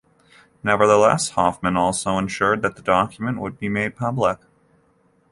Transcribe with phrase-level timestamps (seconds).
[0.63, 4.39] Nevertheless, Hofmann also ensured that the document would be made public.